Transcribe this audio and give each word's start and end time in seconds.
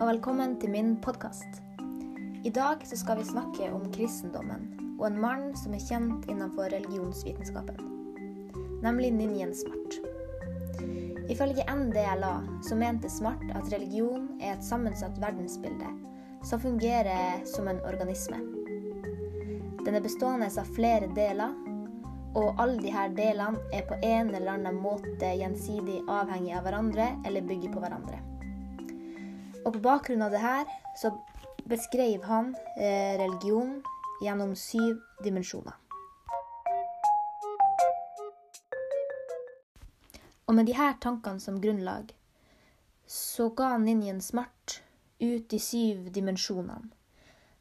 og 0.00 0.08
velkommen 0.08 0.54
til 0.56 0.70
min 0.72 0.94
podkast. 1.04 1.58
I 2.44 2.50
dag 2.56 2.80
skal 2.88 3.18
vi 3.18 3.24
snakke 3.28 3.66
om 3.68 3.82
kristendommen 3.92 4.62
og 4.96 5.02
en 5.10 5.18
mann 5.20 5.42
som 5.60 5.74
er 5.76 5.82
kjent 5.84 6.24
innenfor 6.32 6.72
religionsvitenskapen, 6.72 7.82
nemlig 8.80 9.10
Ninjen 9.12 9.52
Smart. 9.52 9.98
Ifølge 11.28 11.66
NDLA 11.68 12.32
så 12.64 12.78
mente 12.80 13.10
Smart 13.12 13.44
at 13.52 13.68
religion 13.74 14.24
er 14.40 14.54
et 14.54 14.64
sammensatt 14.64 15.20
verdensbilde 15.20 15.92
som 16.48 16.64
fungerer 16.64 17.44
som 17.44 17.68
en 17.68 17.84
organisme. 17.84 18.40
Den 19.84 20.00
er 20.00 20.06
bestående 20.08 20.48
av 20.48 20.72
flere 20.80 21.12
deler, 21.12 21.52
og 22.40 22.56
alle 22.56 22.80
disse 22.80 23.04
delene 23.20 23.60
er 23.68 23.84
på 23.84 24.00
en 24.00 24.32
eller 24.32 24.56
annen 24.56 24.80
måte 24.80 25.36
gjensidig 25.44 26.00
avhengig 26.08 26.56
av 26.56 26.64
hverandre 26.64 27.12
eller 27.28 27.44
bygger 27.44 27.76
på 27.76 27.84
hverandre. 27.84 28.24
Og 29.64 29.74
på 29.74 29.82
bakgrunn 29.84 30.22
av 30.24 30.32
det 30.32 30.40
her 30.42 30.68
så 30.96 31.12
beskrev 31.68 32.24
han 32.24 32.54
eh, 32.76 33.18
religion 33.20 33.80
gjennom 34.20 34.54
syv 34.56 34.98
dimensjoner. 35.24 35.76
Og 40.48 40.56
med 40.56 40.66
disse 40.66 40.86
tankene 41.02 41.40
som 41.40 41.60
grunnlag, 41.62 42.10
så 43.06 43.50
ga 43.54 43.76
ninjen 43.78 44.20
Smart 44.20 44.80
ut 45.20 45.46
de 45.50 45.58
syv 45.62 46.08
dimensjonene, 46.10 46.90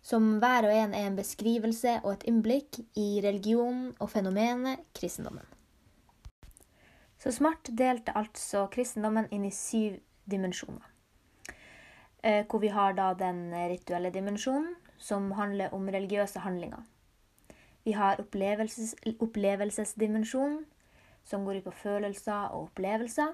som 0.01 0.37
hver 0.41 0.65
og 0.65 0.73
en 0.73 0.95
er 0.97 1.05
en 1.09 1.17
beskrivelse 1.19 1.99
og 2.01 2.13
et 2.15 2.25
innblikk 2.31 2.79
i 2.97 3.19
religionen 3.21 3.91
og 3.99 4.09
fenomenet 4.13 4.81
kristendommen. 4.97 5.45
Så 7.19 7.35
Smart 7.35 7.69
delte 7.77 8.15
altså 8.17 8.65
kristendommen 8.71 9.27
inn 9.35 9.45
i 9.45 9.53
syv 9.53 9.99
dimensjoner. 10.31 10.87
Eh, 12.23 12.45
hvor 12.49 12.59
vi 12.59 12.67
har 12.67 12.93
da 12.93 13.13
den 13.13 13.53
rituelle 13.71 14.09
dimensjonen, 14.11 14.75
som 14.97 15.31
handler 15.31 15.73
om 15.73 15.87
religiøse 15.87 16.39
handlinger. 16.39 16.83
Vi 17.83 17.91
har 17.91 18.19
opplevelses, 18.19 18.95
opplevelsesdimensjonen, 19.19 20.65
som 21.23 21.45
går 21.45 21.61
ut 21.61 21.63
på 21.63 21.71
følelser 21.71 22.51
og 22.51 22.63
opplevelser. 22.63 23.31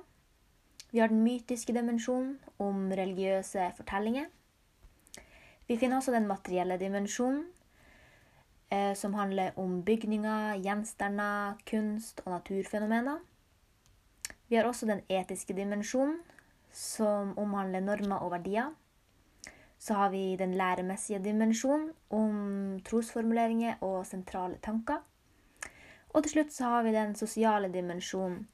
Vi 0.92 1.00
har 1.00 1.08
den 1.08 1.24
mytiske 1.24 1.74
dimensjonen, 1.74 2.40
om 2.60 2.92
religiøse 2.92 3.72
fortellinger. 3.78 4.26
Vi 5.68 5.78
finner 5.78 5.98
også 5.98 6.12
den 6.12 6.28
materielle 6.28 6.78
dimensjonen, 6.78 7.44
eh, 8.72 8.94
som 8.96 9.14
handler 9.14 9.52
om 9.58 9.82
bygninger, 9.84 10.62
gjenstander, 10.62 11.58
kunst 11.70 12.22
og 12.26 12.32
naturfenomener. 12.32 13.18
Vi 14.48 14.56
har 14.56 14.64
også 14.64 14.86
den 14.86 15.02
etiske 15.10 15.54
dimensjonen, 15.54 16.20
som 16.76 17.32
omhandler 17.40 17.84
normer 17.84 18.24
og 18.26 18.34
verdier. 18.36 18.74
Så 19.80 19.94
har 19.94 20.10
vi 20.10 20.36
den 20.36 20.56
læremessige 20.58 21.22
dimensjonen 21.24 21.92
om 22.10 22.80
trosformuleringer 22.86 23.82
og 23.82 24.06
sentrale 24.08 24.58
tanker. 24.64 25.00
Og 26.10 26.24
til 26.24 26.32
slutt 26.32 26.54
så 26.54 26.64
har 26.64 26.84
vi 26.84 26.94
den 26.96 27.16
sosiale 27.16 27.72
dimensjonen, 27.74 28.48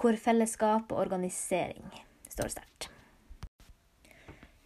hvor 0.00 0.16
fellesskap 0.20 0.92
og 0.92 0.98
organisering 0.98 1.88
står 2.28 2.52
sterkt. 2.52 2.90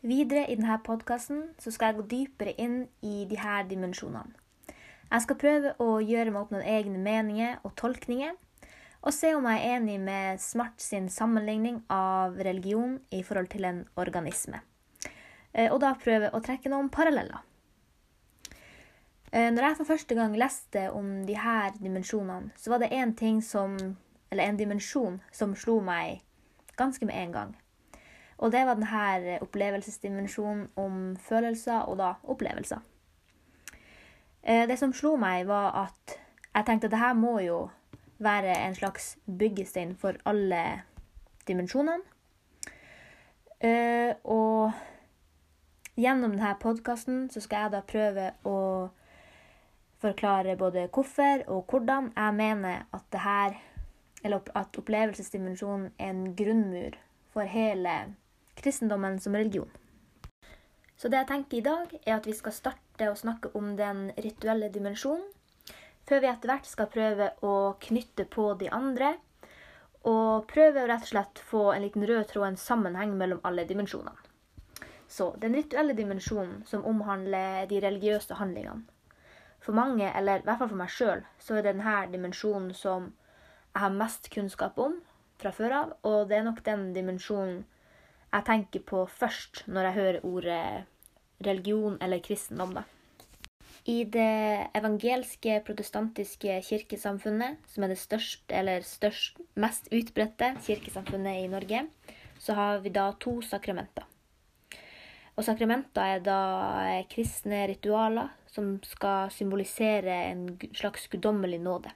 Videre 0.03 0.47
i 0.51 0.57
denne 0.57 0.79
podkasten 0.85 1.43
skal 1.59 1.91
jeg 1.91 1.97
gå 1.99 2.07
dypere 2.11 2.55
inn 2.59 2.79
i 3.03 3.27
disse 3.31 3.57
dimensjonene. 3.71 4.33
Jeg 5.11 5.23
skal 5.27 5.39
prøve 5.43 5.75
å 5.83 5.99
gjøre 5.99 6.31
meg 6.31 6.41
opp 6.45 6.53
noen 6.55 6.67
egne 6.67 6.99
meninger 7.03 7.59
og 7.67 7.75
tolkninger 7.77 8.37
og 9.01 9.15
se 9.17 9.33
om 9.35 9.47
jeg 9.49 9.61
er 9.61 9.77
enig 9.79 10.01
med 10.01 10.41
Smart 10.41 10.83
sin 10.83 11.09
sammenligning 11.09 11.81
av 11.91 12.37
religion 12.37 12.99
i 13.11 13.23
forhold 13.25 13.49
til 13.53 13.65
en 13.65 13.85
organisme. 13.97 14.61
Eh, 15.53 15.73
og 15.73 15.81
da 15.81 15.95
prøve 15.99 16.31
å 16.33 16.43
trekke 16.45 16.71
noen 16.73 16.91
paralleller. 16.93 17.41
Eh, 19.33 19.49
når 19.55 19.63
jeg 19.63 19.79
for 19.79 19.93
første 19.93 20.15
gang 20.19 20.37
leste 20.37 20.89
om 20.93 21.25
de 21.27 21.39
her 21.39 21.73
dimensjonene, 21.81 22.53
så 22.57 22.75
var 22.75 22.83
det 22.83 22.93
én 22.93 23.17
ting 23.17 23.43
som 23.43 23.97
Eller 24.33 24.45
en 24.45 24.57
dimensjon 24.57 25.17
som 25.33 25.57
slo 25.59 25.81
meg 25.83 26.21
ganske 26.79 27.03
med 27.05 27.17
en 27.19 27.33
gang. 27.33 27.57
Og 28.39 28.53
det 28.53 28.61
var 28.63 28.77
denne 28.79 29.41
opplevelsesdimensjonen 29.43 30.69
om 30.77 31.17
følelser, 31.19 31.81
og 31.91 31.99
da 31.99 32.13
opplevelser. 32.23 32.79
Eh, 34.43 34.69
det 34.69 34.79
som 34.79 34.93
slo 34.93 35.17
meg, 35.17 35.49
var 35.49 35.75
at 35.83 36.15
jeg 36.55 36.67
tenkte 36.67 36.87
at 36.87 36.95
det 36.95 37.03
her 37.03 37.19
må 37.19 37.41
jo 37.43 37.59
være 38.21 38.55
en 38.67 38.77
slags 38.77 39.15
byggestein 39.27 39.97
for 39.97 40.19
alle 40.29 40.83
dimensjonene. 41.49 42.05
Uh, 43.61 44.13
og 44.25 44.73
gjennom 46.01 46.33
denne 46.33 46.55
podkasten 46.63 47.27
skal 47.35 47.67
jeg 47.67 47.73
da 47.75 47.81
prøve 47.85 48.31
å 48.49 48.61
forklare 50.01 50.57
både 50.57 50.87
hvorfor 50.89 51.45
og 51.53 51.67
hvordan 51.69 52.13
jeg 52.15 52.37
mener 52.39 52.87
at 52.97 53.05
det 53.13 53.21
her, 53.21 53.59
eller 54.25 54.49
at 54.57 54.79
opplevelsesdimensjonen 54.81 55.91
er 55.99 56.15
en 56.15 56.33
grunnmur 56.37 56.97
for 57.33 57.49
hele 57.49 58.15
kristendommen 58.57 59.21
som 59.21 59.37
religion. 59.37 59.69
Så 60.97 61.09
det 61.09 61.21
jeg 61.23 61.29
tenker 61.29 61.59
i 61.59 61.65
dag, 61.65 61.93
er 62.07 62.17
at 62.17 62.27
vi 62.29 62.37
skal 62.37 62.53
starte 62.53 63.09
å 63.09 63.17
snakke 63.17 63.53
om 63.57 63.73
den 63.77 64.11
rituelle 64.21 64.69
dimensjonen 64.73 65.25
før 66.09 66.23
vi 66.23 66.31
etter 66.31 66.53
hvert 66.53 66.69
skal 66.69 66.91
prøve 66.93 67.33
å 67.47 67.55
knytte 67.81 68.27
på 68.31 68.53
de 68.61 68.71
andre. 68.75 69.15
Og 70.09 70.47
prøve 70.49 70.85
å 70.85 70.89
rett 70.89 71.05
og 71.05 71.13
slett 71.13 71.43
få 71.45 71.65
en 71.75 71.85
liten 71.85 72.07
rød 72.09 72.31
tråd, 72.31 72.47
en 72.49 72.61
sammenheng 72.61 73.13
mellom 73.21 73.43
alle 73.45 73.67
dimensjonene. 73.69 74.17
Så 75.11 75.33
den 75.43 75.57
rituelle 75.59 75.93
dimensjonen 75.99 76.63
som 76.67 76.87
omhandler 76.87 77.67
de 77.69 77.81
religiøse 77.83 78.39
handlingene. 78.39 78.87
For 79.61 79.77
mange, 79.77 80.07
eller 80.17 80.41
i 80.41 80.47
hvert 80.47 80.61
fall 80.63 80.71
for 80.71 80.81
meg 80.81 80.93
sjøl, 80.95 81.25
så 81.43 81.59
er 81.59 81.65
det 81.65 81.75
denne 81.75 81.97
dimensjonen 82.13 82.71
som 82.75 83.11
jeg 83.75 83.83
har 83.83 83.93
mest 83.93 84.31
kunnskap 84.33 84.79
om 84.81 84.97
fra 85.41 85.53
før 85.57 85.75
av, 85.77 85.93
og 86.07 86.31
det 86.31 86.39
er 86.39 86.47
nok 86.47 86.63
den 86.65 86.91
dimensjonen 86.97 87.65
jeg 88.31 88.47
tenker 88.47 88.83
på 88.87 89.05
først 89.11 89.65
når 89.67 89.89
jeg 89.89 89.99
hører 89.99 90.27
ordet 90.27 90.65
religion 91.47 91.99
eller 92.01 92.23
kristendom. 92.25 92.75
da. 92.79 92.85
I 93.89 94.05
det 94.05 94.71
evangelske 94.77 95.61
protestantiske 95.65 96.59
kirkesamfunnet, 96.67 97.63
som 97.73 97.85
er 97.85 97.95
det 97.95 98.01
største, 98.01 98.53
eller 98.53 98.85
størst, 98.85 99.41
mest 99.57 99.89
utbredte 99.95 100.53
kirkesamfunnet 100.67 101.45
i 101.45 101.49
Norge, 101.49 101.87
så 102.41 102.57
har 102.57 102.83
vi 102.85 102.93
da 102.93 103.11
to 103.21 103.39
sakramenter. 103.45 104.05
Og 105.37 105.47
sakramenter 105.47 106.17
er 106.17 106.21
da 106.25 106.41
kristne 107.09 107.63
ritualer 107.71 108.29
som 108.51 108.75
skal 108.85 109.31
symbolisere 109.33 110.17
en 110.29 110.45
slags 110.77 111.07
guddommelig 111.09 111.61
nåde. 111.65 111.93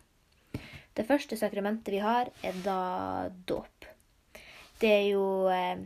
Det 0.95 1.05
første 1.05 1.37
sakramentet 1.37 1.93
vi 1.93 2.01
har, 2.01 2.31
er 2.43 2.61
da 2.65 3.29
dåp. 3.45 3.89
Det 4.81 4.89
er 4.89 5.09
jo 5.11 5.25
eh, 5.51 5.83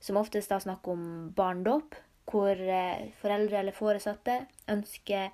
som 0.00 0.18
oftest 0.18 0.50
da 0.50 0.58
snakk 0.62 0.88
om 0.88 1.30
barndåp 1.36 1.94
hvor 2.30 2.54
eh, 2.54 3.10
foreldre 3.20 3.60
eller 3.60 3.76
foresatte 3.76 4.36
ønsker 4.70 5.30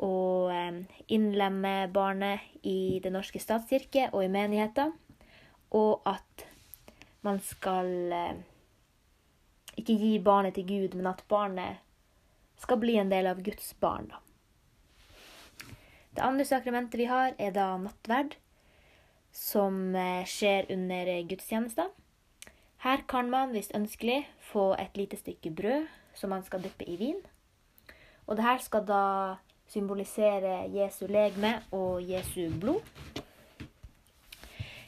å 0.00 0.14
eh, 0.52 0.80
innlemme 1.12 1.74
barnet 1.92 2.64
i 2.66 3.00
Den 3.02 3.16
norske 3.18 3.42
statskirke 3.42 4.08
og 4.12 4.24
i 4.24 4.32
menigheter, 4.32 4.92
og 5.76 6.08
at 6.08 6.46
man 7.26 7.40
skal 7.44 7.90
eh, 8.16 8.40
ikke 9.80 9.98
gi 10.00 10.16
barnet 10.24 10.56
til 10.56 10.68
Gud, 10.68 10.96
men 10.98 11.10
at 11.10 11.24
barnet 11.28 11.80
skal 12.60 12.80
bli 12.80 12.98
en 13.00 13.12
del 13.12 13.28
av 13.30 13.40
Guds 13.44 13.72
barn. 13.80 14.10
Da. 14.10 14.20
Det 16.16 16.24
andre 16.26 16.44
sakramentet 16.44 16.98
vi 17.00 17.08
har, 17.08 17.32
er 17.38 17.54
da 17.56 17.72
nattverd, 17.80 18.34
som 19.30 19.94
skjer 20.26 20.66
under 20.74 21.08
gudstjenester. 21.30 21.92
Her 22.80 23.02
kan 23.08 23.30
man, 23.30 23.50
hvis 23.50 23.70
ønskelig, 23.74 24.24
få 24.40 24.72
et 24.80 24.96
lite 24.96 25.16
stykke 25.16 25.50
brød 25.52 25.86
som 26.14 26.30
man 26.30 26.42
skal 26.42 26.62
dyppe 26.64 26.88
i 26.88 26.96
vin. 26.96 27.18
Og 28.26 28.36
det 28.36 28.44
her 28.44 28.58
skal 28.58 28.86
da 28.88 29.02
symbolisere 29.68 30.64
Jesu 30.72 31.06
legeme 31.06 31.62
og 31.72 32.00
Jesu 32.10 32.48
blod. 32.60 32.80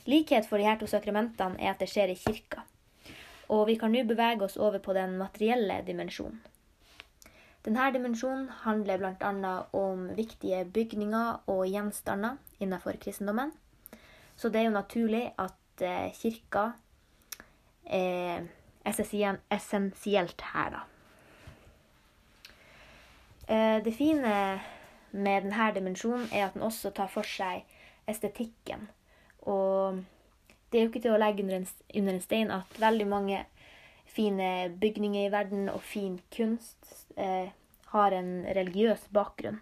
Likhet 0.06 0.48
for 0.48 0.56
de 0.56 0.64
her 0.64 0.78
to 0.78 0.86
sakramentene 0.86 1.60
er 1.60 1.74
at 1.74 1.80
det 1.80 1.90
skjer 1.90 2.10
i 2.10 2.18
kirka. 2.18 2.64
Og 3.48 3.66
vi 3.68 3.76
kan 3.78 3.92
nå 3.92 4.06
bevege 4.08 4.42
oss 4.46 4.56
over 4.56 4.78
på 4.78 4.94
den 4.96 5.18
materielle 5.18 5.82
dimensjonen. 5.86 6.40
Denne 7.62 7.90
dimensjonen 7.94 8.48
handler 8.64 8.98
bl.a. 8.98 9.52
om 9.78 10.08
viktige 10.16 10.64
bygninger 10.64 11.44
og 11.46 11.66
gjenstander 11.70 12.40
innenfor 12.58 12.96
kristendommen. 12.98 13.52
Så 14.36 14.48
det 14.48 14.60
er 14.62 14.64
jo 14.70 14.74
naturlig 14.74 15.22
at 15.38 15.84
eh, 15.84 16.10
kirka 16.16 16.72
er 17.92 18.48
essensielt 18.86 20.42
her, 20.52 20.78
da. 20.78 20.82
Eh, 23.48 23.78
det 23.84 23.94
fine 23.94 24.60
med 25.12 25.44
denne 25.44 25.68
dimensjonen 25.74 26.28
er 26.32 26.46
at 26.46 26.54
den 26.54 26.64
også 26.64 26.90
tar 26.96 27.10
for 27.12 27.26
seg 27.28 27.66
estetikken. 28.08 28.88
Og 29.42 30.02
det 30.70 30.78
er 30.78 30.86
jo 30.86 30.92
ikke 30.92 31.02
til 31.04 31.14
å 31.14 31.20
legge 31.20 31.44
under 31.44 31.60
en, 31.60 31.66
under 31.94 32.14
en 32.14 32.24
stein 32.24 32.54
at 32.54 32.80
veldig 32.80 33.08
mange 33.10 33.42
fine 34.12 34.70
bygninger 34.80 35.26
i 35.26 35.32
verden 35.32 35.68
og 35.72 35.82
fin 35.84 36.18
kunst 36.34 37.06
eh, 37.16 37.52
har 37.92 38.16
en 38.16 38.32
religiøs 38.56 39.08
bakgrunn. 39.12 39.60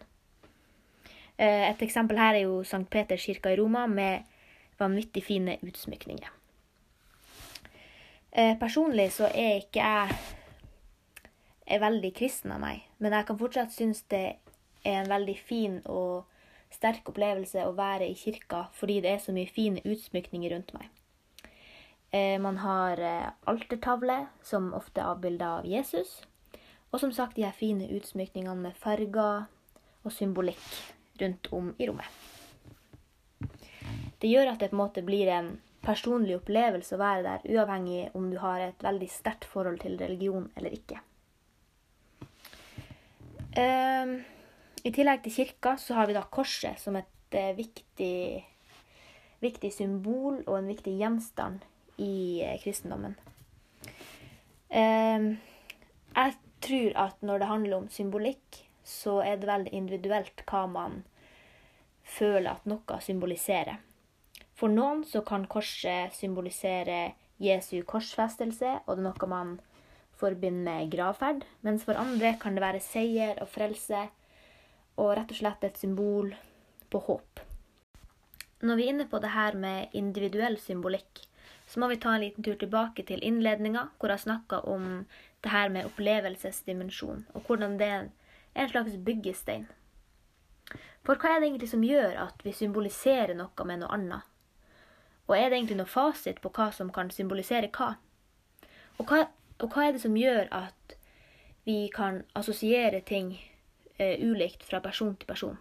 Eh, 1.38 1.70
et 1.70 1.82
eksempel 1.82 2.18
her 2.20 2.36
er 2.36 2.44
jo 2.44 2.60
St. 2.62 2.84
Peters 2.90 3.24
kirke 3.26 3.54
i 3.54 3.58
Roma 3.58 3.86
med 3.90 4.26
vanvittig 4.78 5.24
fine 5.24 5.56
utsmykninger. 5.66 6.39
Eh, 8.32 8.58
personlig 8.58 9.10
så 9.16 9.26
er 9.34 9.64
ikke 9.64 9.82
jeg 9.82 10.18
er 11.66 11.82
veldig 11.82 12.10
kristen 12.14 12.52
av 12.54 12.60
meg, 12.62 12.84
men 12.98 13.14
jeg 13.14 13.26
kan 13.26 13.38
fortsatt 13.38 13.74
synes 13.74 14.04
det 14.10 14.24
er 14.84 15.00
en 15.00 15.10
veldig 15.10 15.36
fin 15.38 15.80
og 15.90 16.26
sterk 16.70 17.10
opplevelse 17.10 17.64
å 17.66 17.74
være 17.74 18.06
i 18.06 18.14
kirka 18.18 18.68
fordi 18.78 19.00
det 19.02 19.16
er 19.16 19.22
så 19.22 19.34
mye 19.34 19.50
fine 19.50 19.82
utsmykninger 19.82 20.54
rundt 20.54 20.72
meg. 20.76 20.88
Eh, 22.10 22.38
man 22.42 22.58
har 22.62 22.98
eh, 22.98 23.30
altertavle, 23.50 24.24
som 24.42 24.72
ofte 24.74 25.02
er 25.02 25.12
avbilder 25.12 25.60
av 25.60 25.66
Jesus. 25.66 26.20
Og 26.90 26.98
som 27.02 27.12
sagt 27.14 27.36
de 27.36 27.44
her 27.46 27.54
fine 27.54 27.86
utsmykningene 27.94 28.58
med 28.58 28.78
farger 28.78 29.46
og 30.02 30.14
symbolikk 30.14 30.62
rundt 31.20 31.50
om 31.54 31.74
i 31.78 31.86
rommet. 31.86 32.06
Det 34.20 34.28
gjør 34.30 34.50
at 34.52 34.62
det 34.62 34.72
på 34.72 34.76
en 34.76 34.82
måte 34.82 35.04
blir 35.06 35.30
en 35.30 35.52
personlig 35.84 36.36
opplevelse 36.36 36.96
å 36.96 37.00
være 37.00 37.22
der, 37.24 37.46
uavhengig 37.48 38.10
om 38.16 38.28
du 38.32 38.38
har 38.42 38.60
et 38.64 38.84
veldig 38.84 39.08
sterkt 39.10 39.46
forhold 39.48 39.80
til 39.82 39.96
religion 40.00 40.50
eller 40.56 40.76
ikke. 40.76 41.00
Uh, 43.50 44.20
I 44.86 44.92
tillegg 44.94 45.24
til 45.24 45.34
kirka 45.40 45.74
så 45.80 45.96
har 45.98 46.06
vi 46.06 46.14
da 46.14 46.22
korset 46.30 46.78
som 46.78 46.98
et 47.00 47.34
uh, 47.34 47.50
viktig, 47.56 48.14
viktig, 49.42 49.72
symbol 49.74 50.42
og 50.44 50.54
en 50.60 50.70
viktig 50.70 50.94
gjenstand 51.00 51.64
i 51.98 52.44
uh, 52.44 52.54
kristendommen. 52.62 53.16
Um, 54.70 55.32
jeg 56.14 56.36
tror 56.62 56.96
at 57.08 57.22
når 57.26 57.42
det 57.42 57.50
handler 57.50 57.76
om 57.80 57.90
symbolikk, 57.90 58.62
så 58.86 59.18
er 59.24 59.40
det 59.40 59.48
veldig 59.48 59.72
individuelt 59.74 60.44
hva 60.46 60.66
man 60.70 61.02
føler 62.06 62.52
at 62.52 62.66
noe 62.68 62.98
symboliserer. 63.02 63.80
For 64.60 64.68
noen 64.68 65.06
så 65.08 65.22
kan 65.24 65.46
korset 65.48 66.12
symbolisere 66.12 67.14
Jesu 67.40 67.78
korsfestelse, 67.88 68.74
og 68.84 68.98
det 68.98 69.00
er 69.00 69.06
noe 69.06 69.28
man 69.32 69.54
forbinder 70.20 70.66
med 70.66 70.90
gravferd. 70.92 71.46
Mens 71.64 71.86
for 71.88 71.96
andre 71.96 72.34
kan 72.42 72.58
det 72.58 72.64
være 72.66 72.82
seier 72.84 73.40
og 73.40 73.48
frelse, 73.48 74.02
og 75.00 75.14
rett 75.16 75.32
og 75.32 75.38
slett 75.38 75.64
et 75.64 75.80
symbol 75.80 76.34
på 76.92 77.00
håp. 77.06 77.40
Når 78.60 78.76
vi 78.76 78.84
er 78.84 78.92
inne 78.92 79.08
på 79.08 79.22
det 79.24 79.32
her 79.32 79.56
med 79.56 79.96
individuell 79.96 80.58
symbolikk, 80.60 81.22
så 81.64 81.80
må 81.80 81.88
vi 81.88 81.96
ta 82.02 82.12
en 82.12 82.24
liten 82.26 82.44
tur 82.44 82.58
tilbake 82.60 83.06
til 83.08 83.24
innledninga, 83.24 83.86
hvor 83.96 84.12
jeg 84.12 84.26
snakka 84.26 84.60
om 84.68 85.06
det 85.40 85.54
her 85.54 85.72
med 85.72 85.88
opplevelsesdimensjon, 85.88 87.24
og 87.32 87.46
hvordan 87.46 87.78
det 87.80 87.88
er 87.88 88.10
en 88.60 88.68
slags 88.68 88.98
byggestein. 89.06 89.70
For 91.06 91.16
hva 91.16 91.32
er 91.32 91.40
det 91.40 91.48
egentlig 91.48 91.70
som 91.72 91.86
gjør 91.86 92.18
at 92.26 92.44
vi 92.44 92.52
symboliserer 92.52 93.32
noe 93.38 93.64
med 93.64 93.80
noe 93.80 93.96
annet? 93.96 94.29
Og 95.30 95.36
er 95.38 95.46
det 95.46 95.60
egentlig 95.60 95.78
noe 95.78 95.90
fasit 95.90 96.40
på 96.42 96.50
hva 96.56 96.72
som 96.74 96.88
kan 96.90 97.12
symbolisere 97.14 97.70
hva? 97.70 97.92
Og 98.98 99.06
hva, 99.06 99.28
og 99.62 99.70
hva 99.70 99.86
er 99.86 99.94
det 99.94 100.02
som 100.02 100.16
gjør 100.18 100.48
at 100.50 100.96
vi 101.68 101.84
kan 101.94 102.24
assosiere 102.34 102.98
ting 103.06 103.36
eh, 103.96 104.18
ulikt 104.18 104.66
fra 104.66 104.82
person 104.82 105.14
til 105.14 105.30
person? 105.30 105.60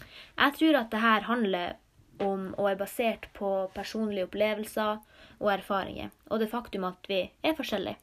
Jeg 0.00 0.56
tror 0.56 0.80
at 0.80 0.88
det 0.94 1.02
her 1.04 1.28
handler 1.28 1.76
om 2.24 2.48
og 2.56 2.70
er 2.70 2.80
basert 2.80 3.28
på 3.36 3.68
personlige 3.74 4.24
opplevelser 4.30 4.96
og 5.36 5.52
erfaringer, 5.52 6.08
og 6.32 6.40
det 6.40 6.48
faktum 6.48 6.88
at 6.88 7.08
vi 7.12 7.20
er 7.44 7.56
forskjellige. 7.56 8.00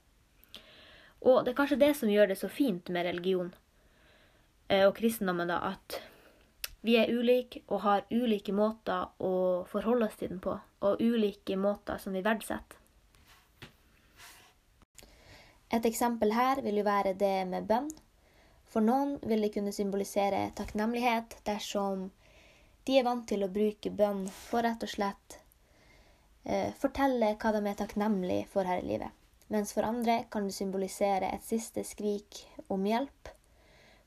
Og 1.25 1.42
det 1.42 1.54
er 1.54 1.57
kanskje 1.57 1.81
det 1.81 1.94
som 1.98 2.12
gjør 2.12 2.30
det 2.30 2.38
så 2.38 2.51
fint 2.51 2.89
med 2.94 3.07
religion 3.07 3.54
eh, 4.69 4.86
og 4.86 4.94
kristendommen, 5.00 5.50
da, 5.50 5.74
at 5.74 6.01
vi 6.84 6.98
er 7.00 7.12
ulike 7.12 7.64
og 7.68 7.84
har 7.86 8.06
ulike 8.12 8.54
måter 8.56 9.12
å 9.24 9.34
forholde 9.70 10.10
oss 10.10 10.18
til 10.20 10.34
den 10.34 10.42
på, 10.44 10.56
og 10.84 11.02
ulike 11.02 11.58
måter 11.60 12.02
som 12.02 12.16
vi 12.16 12.24
verdsetter. 12.26 12.80
Et 15.74 15.86
eksempel 15.90 16.36
her 16.36 16.62
vil 16.62 16.78
jo 16.82 16.86
være 16.86 17.16
det 17.18 17.48
med 17.50 17.66
bønn. 17.66 17.88
For 18.70 18.86
noen 18.86 19.16
vil 19.26 19.42
det 19.42 19.54
kunne 19.56 19.74
symbolisere 19.74 20.52
takknemlighet 20.58 21.40
dersom 21.48 22.12
de 22.86 23.00
er 23.00 23.08
vant 23.08 23.26
til 23.30 23.46
å 23.46 23.50
bruke 23.54 23.90
bønn 23.90 24.28
for 24.28 24.66
rett 24.66 24.86
og 24.86 24.92
slett 24.92 25.40
eh, 26.44 26.70
fortelle 26.78 27.34
hva 27.42 27.56
de 27.56 27.66
er 27.66 27.80
takknemlige 27.80 28.50
for 28.54 28.70
her 28.70 28.84
i 28.84 28.90
livet 28.92 29.24
mens 29.54 29.74
for 29.74 29.86
andre 29.86 30.24
kan 30.34 30.48
det 30.48 30.56
symbolisere 30.56 31.30
et 31.30 31.46
siste 31.46 31.84
skrik 31.86 32.44
om 32.74 32.86
hjelp, 32.88 33.30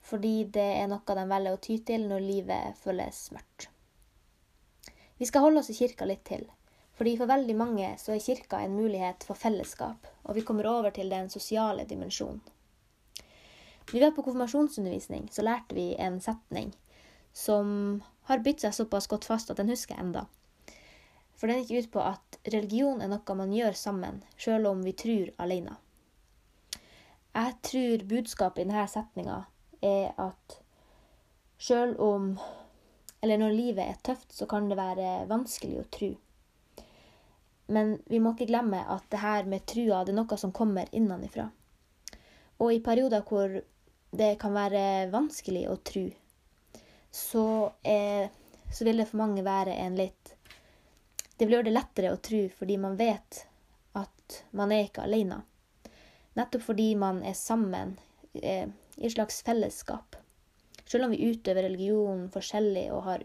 fordi 0.07 0.45
det 0.55 0.67
er 0.81 0.87
noe 0.91 1.17
de 1.19 1.25
velger 1.31 1.57
å 1.57 1.63
ty 1.63 1.79
til 1.87 2.07
når 2.11 2.23
livet 2.23 2.79
føles 2.79 3.25
mørkt. 3.35 3.69
Vi 5.19 5.27
skal 5.27 5.47
holde 5.47 5.63
oss 5.63 5.71
i 5.73 5.79
kirka 5.79 6.07
litt 6.07 6.23
til, 6.29 6.45
fordi 6.97 7.17
for 7.19 7.31
veldig 7.31 7.57
mange 7.57 7.89
så 8.01 8.15
er 8.15 8.23
kirka 8.23 8.61
en 8.63 8.77
mulighet 8.77 9.25
for 9.27 9.39
fellesskap, 9.39 10.07
og 10.25 10.37
vi 10.37 10.45
kommer 10.47 10.69
over 10.71 10.95
til 10.95 11.11
den 11.11 11.31
sosiale 11.33 11.87
dimensjonen. 11.89 12.43
Når 13.87 13.93
vi 13.95 14.03
var 14.03 14.15
på 14.15 14.23
konfirmasjonsundervisning, 14.27 15.29
så 15.33 15.45
lærte 15.47 15.77
vi 15.77 15.95
en 16.03 16.19
setning 16.21 16.73
som 17.37 18.01
har 18.27 18.43
bytt 18.43 18.65
seg 18.65 18.75
såpass 18.75 19.07
godt 19.11 19.27
fast 19.29 19.53
at 19.53 19.61
den 19.61 19.71
husker 19.71 19.95
jeg 19.95 20.09
enda. 20.09 20.25
For 21.37 21.51
den 21.51 21.63
gikk 21.63 21.87
ut 21.87 21.93
på 21.95 22.03
at 22.03 22.39
religion 22.49 23.03
er 23.05 23.13
noe 23.13 23.37
man 23.39 23.53
gjør 23.55 23.77
sammen, 23.79 24.23
sjøl 24.41 24.67
om 24.71 24.83
vi 24.87 24.95
tror 24.97 25.35
alene. 25.43 25.77
Jeg 27.37 27.59
tror 27.69 28.07
budskapet 28.11 28.65
i 28.65 28.69
denne 28.69 28.87
setninga 28.89 29.43
er 29.87 30.15
at 30.21 30.61
sjøl 31.59 31.97
om 32.03 32.37
Eller 33.25 33.41
når 33.41 33.55
livet 33.57 33.83
er 33.83 34.03
tøft, 34.05 34.33
så 34.33 34.47
kan 34.47 34.69
det 34.69 34.77
være 34.79 35.25
vanskelig 35.27 35.79
å 35.81 35.87
tro. 35.91 36.11
Men 37.73 37.97
vi 38.07 38.21
må 38.23 38.35
ikke 38.35 38.47
glemme 38.51 38.83
at 38.93 39.07
det 39.11 39.23
her 39.23 39.49
med 39.51 39.65
trua 39.67 40.03
det 40.05 40.13
er 40.13 40.19
noe 40.21 40.39
som 40.39 40.53
kommer 40.55 40.93
innenfra. 40.95 41.49
Og 42.61 42.75
i 42.75 42.83
perioder 42.85 43.25
hvor 43.27 43.57
det 44.21 44.29
kan 44.39 44.55
være 44.55 45.09
vanskelig 45.11 45.65
å 45.73 45.79
tro, 45.81 46.05
så, 47.11 47.47
så 47.83 48.87
vil 48.87 49.03
det 49.03 49.09
for 49.09 49.25
mange 49.25 49.43
være 49.49 49.75
en 49.81 49.99
litt 49.99 50.37
det 51.37 51.45
vil 51.45 51.59
gjøre 51.59 51.69
det 51.69 51.77
lettere 51.77 52.15
å 52.15 52.23
tro 52.23 52.41
fordi 52.57 52.79
man 52.81 52.97
vet 52.97 53.43
at 53.97 54.41
man 54.57 54.73
er 54.73 54.87
ikke 54.87 55.05
alene. 55.05 55.43
Nettopp 56.37 56.65
fordi 56.65 56.91
man 57.01 57.23
er 57.25 57.37
sammen 57.37 57.97
eh, 58.41 58.69
i 58.97 59.07
et 59.07 59.13
slags 59.13 59.43
fellesskap. 59.43 60.17
Selv 60.87 61.05
om 61.05 61.11
vi 61.11 61.31
utøver 61.31 61.67
religion 61.67 62.29
forskjellig 62.33 62.87
og 62.95 63.03
har 63.09 63.25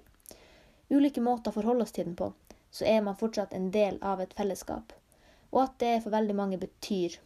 ulike 0.91 1.23
måter 1.23 1.51
å 1.51 1.55
forholde 1.55 1.85
oss 1.85 1.93
til 1.95 2.09
den 2.09 2.17
på, 2.19 2.31
så 2.71 2.87
er 2.87 3.03
man 3.05 3.19
fortsatt 3.19 3.53
en 3.53 3.69
del 3.71 3.99
av 4.01 4.21
et 4.23 4.33
fellesskap. 4.33 4.93
Og 5.51 5.63
at 5.65 5.77
det 5.83 5.93
for 6.03 6.13
veldig 6.15 6.35
mange 6.35 6.59
betyr 6.59 7.17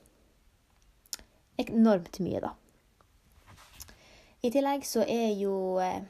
enormt 1.61 2.19
mye, 2.19 2.41
da. 2.43 2.53
I 4.45 4.51
tillegg 4.53 4.85
så 4.85 5.05
er 5.09 5.31
jo, 5.39 5.79
eh, 5.81 6.03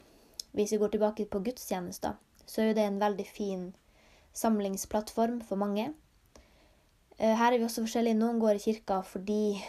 hvis 0.57 0.73
vi 0.73 0.79
går 0.81 0.95
tilbake 0.95 1.27
på 1.31 1.43
gudstjenester, 1.45 2.15
så 2.45 2.61
er 2.61 2.67
jo 2.67 2.77
det 2.79 2.87
en 2.87 2.99
veldig 2.99 3.27
fin 3.27 3.65
samlingsplattform 4.33 5.41
for 5.41 5.55
mange. 5.55 5.93
Eh, 7.19 7.35
her 7.35 7.53
er 7.53 7.59
vi 7.59 7.67
også 7.67 7.85
forskjellige. 7.85 8.19
Noen 8.19 8.39
går 8.39 8.57
i 8.57 8.63
kirka 8.65 9.01
fordi 9.03 9.63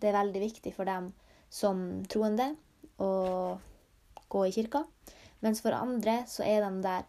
det 0.00 0.08
er 0.10 0.18
veldig 0.18 0.40
viktig 0.40 0.74
for 0.74 0.88
dem 0.88 1.12
som 1.52 2.04
troende 2.08 2.54
og 3.04 3.60
gå 4.32 4.46
i 4.46 4.52
kirka. 4.54 4.84
Mens 5.44 5.60
for 5.60 5.76
andre 5.76 6.22
så 6.30 6.46
er 6.48 6.64
de 6.64 6.82
der 6.84 7.08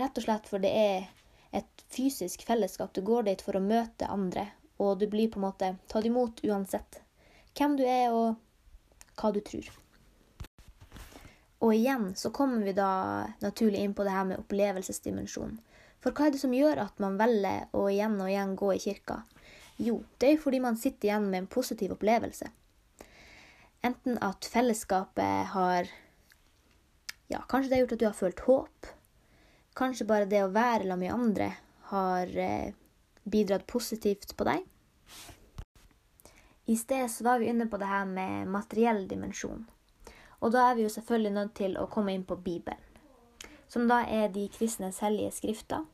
rett 0.00 0.18
og 0.18 0.24
slett 0.24 0.48
for 0.50 0.62
det 0.62 0.70
er 0.74 1.06
et 1.54 1.84
fysisk 1.92 2.42
fellesskap. 2.46 2.94
Du 2.94 3.04
går 3.06 3.28
dit 3.28 3.42
for 3.42 3.58
å 3.58 3.62
møte 3.62 4.08
andre, 4.10 4.48
og 4.82 4.98
du 4.98 5.06
blir 5.10 5.30
på 5.30 5.38
en 5.38 5.46
måte 5.46 5.74
tatt 5.90 6.08
imot 6.08 6.42
uansett 6.46 7.02
hvem 7.58 7.76
du 7.78 7.84
er 7.84 8.14
og 8.14 8.38
hva 9.20 9.32
du 9.34 9.40
tror. 9.44 9.66
Og 11.60 11.74
igjen 11.76 12.14
så 12.16 12.30
kommer 12.32 12.64
vi 12.64 12.72
da 12.72 12.92
naturlig 13.42 13.82
inn 13.84 13.94
på 13.94 14.06
det 14.06 14.14
her 14.14 14.24
med 14.30 14.40
opplevelsesdimensjonen. 14.40 15.58
For 16.00 16.16
hva 16.16 16.30
er 16.30 16.32
det 16.32 16.40
som 16.40 16.54
gjør 16.56 16.80
at 16.86 17.02
man 17.02 17.18
velger 17.20 17.66
å 17.76 17.84
igjen 17.90 18.16
og 18.16 18.30
igjen 18.30 18.54
gå 18.56 18.70
i 18.72 18.80
kirka? 18.80 19.18
Jo, 19.76 19.98
det 20.16 20.30
er 20.30 20.40
fordi 20.40 20.62
man 20.64 20.78
sitter 20.80 21.10
igjen 21.10 21.28
med 21.28 21.42
en 21.42 21.50
positiv 21.52 21.92
opplevelse. 21.98 22.48
Enten 23.82 24.18
at 24.20 24.44
fellesskapet 24.44 25.52
har 25.54 25.88
Ja, 27.30 27.44
kanskje 27.48 27.70
det 27.70 27.76
har 27.76 27.80
gjort 27.84 27.92
at 27.92 28.00
du 28.00 28.06
har 28.06 28.18
følt 28.18 28.40
håp. 28.46 28.86
Kanskje 29.78 30.06
bare 30.06 30.26
det 30.26 30.42
å 30.44 30.50
være 30.50 30.82
sammen 30.82 31.04
med 31.04 31.14
andre 31.14 31.52
har 31.92 32.36
eh, 32.36 32.74
bidratt 33.22 33.66
positivt 33.70 34.34
på 34.36 34.48
deg. 34.48 34.66
I 36.66 36.76
sted 36.76 37.06
så 37.10 37.24
var 37.24 37.38
vi 37.38 37.48
inne 37.50 37.68
på 37.70 37.78
det 37.78 37.86
her 37.86 38.04
med 38.06 38.50
materiell 38.50 39.06
dimensjon. 39.08 39.64
Og 40.40 40.52
da 40.52 40.70
er 40.70 40.78
vi 40.78 40.88
jo 40.88 40.92
selvfølgelig 40.92 41.36
nødt 41.38 41.54
til 41.54 41.78
å 41.78 41.88
komme 41.90 42.14
inn 42.14 42.26
på 42.26 42.36
Bibelen 42.36 42.90
som 43.70 43.86
da 43.88 44.00
er 44.02 44.32
de 44.34 44.48
kristnes 44.50 44.98
hellige 45.04 45.30
skrifter. 45.36 45.84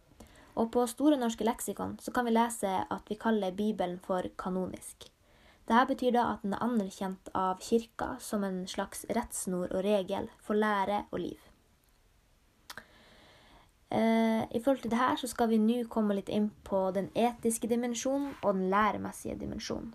Og 0.57 0.71
på 0.73 0.87
Store 0.89 1.19
norske 1.21 1.45
leksikon 1.45 1.99
så 2.01 2.13
kan 2.13 2.25
vi 2.25 2.33
lese 2.33 2.71
at 2.89 3.11
vi 3.11 3.19
kaller 3.21 3.53
Bibelen 3.53 3.99
for 4.01 4.25
kanonisk. 4.41 5.11
Dette 5.67 5.87
betyr 5.91 6.15
da 6.15 6.29
at 6.33 6.45
den 6.47 6.55
er 6.55 6.63
anerkjent 6.63 7.31
av 7.35 7.59
kirka 7.59 8.15
som 8.23 8.45
en 8.47 8.63
slags 8.71 9.03
rettsnor 9.11 9.73
og 9.73 9.83
regel 9.83 10.29
for 10.39 10.59
lære 10.59 11.03
og 11.11 11.19
liv. 11.25 11.41
Eh, 13.91 14.43
I 14.47 14.61
forhold 14.63 14.83
til 14.83 14.93
dette 14.93 15.21
så 15.23 15.31
skal 15.31 15.51
vi 15.51 15.59
nå 15.63 15.81
komme 15.91 16.15
litt 16.15 16.31
inn 16.31 16.49
på 16.67 16.85
den 16.95 17.11
etiske 17.15 17.71
dimensjonen 17.71 18.33
og 18.43 18.55
den 18.55 18.69
læremessige 18.71 19.39
dimensjonen. 19.41 19.95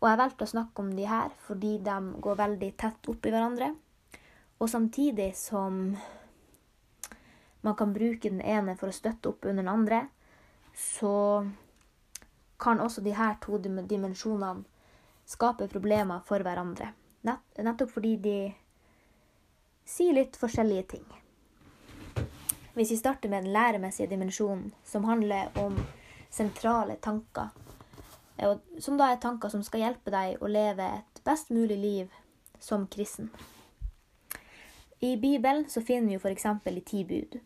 Og 0.00 0.08
jeg 0.08 0.20
valgte 0.20 0.46
å 0.46 0.52
snakke 0.54 0.80
om 0.80 0.94
de 0.96 1.08
her 1.08 1.32
fordi 1.46 1.74
de 1.84 1.96
går 2.24 2.38
veldig 2.40 2.70
tett 2.80 3.10
opp 3.12 3.26
i 3.26 3.32
hverandre. 3.32 3.74
Og 4.60 4.68
samtidig 4.68 5.34
som 5.36 5.96
man 7.60 7.76
kan 7.76 7.92
bruke 7.92 8.28
den 8.28 8.40
ene 8.40 8.76
for 8.80 8.88
å 8.88 8.96
støtte 8.96 9.32
opp 9.32 9.44
under 9.44 9.62
den 9.62 9.72
andre, 9.72 10.00
så 10.76 11.44
kan 12.60 12.80
også 12.80 13.04
de 13.04 13.12
her 13.16 13.36
to 13.40 13.58
dimensjonene 13.60 14.64
skape 15.30 15.68
problemer 15.70 16.24
for 16.26 16.42
hverandre. 16.42 16.92
nettopp 17.22 17.90
fordi 17.90 18.16
de 18.16 18.36
sier 19.86 20.14
litt 20.16 20.36
forskjellige 20.36 20.82
ting. 20.94 21.06
Hvis 22.74 22.90
vi 22.90 22.96
starter 22.96 23.28
med 23.28 23.44
den 23.44 23.52
læremessige 23.52 24.10
dimensjonen, 24.10 24.72
som 24.84 25.04
handler 25.04 25.50
om 25.58 25.76
sentrale 26.30 26.96
tanker, 26.96 27.50
som 28.78 28.96
da 28.96 29.10
er 29.10 29.20
tanker 29.20 29.48
som 29.52 29.62
skal 29.62 29.84
hjelpe 29.84 30.10
deg 30.10 30.40
å 30.40 30.48
leve 30.48 30.86
et 31.00 31.22
best 31.26 31.50
mulig 31.50 31.76
liv 31.78 32.14
som 32.58 32.86
kristen. 32.86 33.30
I 35.00 35.16
Bibelen 35.16 35.68
så 35.68 35.80
finner 35.80 36.08
vi 36.08 36.16
jo 36.16 36.20
f.eks. 36.20 36.46
i 36.66 36.80
ti 36.80 37.04
bud. 37.04 37.38